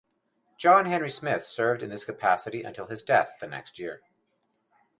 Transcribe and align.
John 0.57 0.87
Henry 0.87 1.11
Smith 1.11 1.45
served 1.45 1.83
in 1.83 1.91
this 1.91 2.05
capacity 2.05 2.63
until 2.63 2.87
his 2.87 3.03
death 3.03 3.33
the 3.39 3.45
next 3.45 3.77
year. 3.77 4.01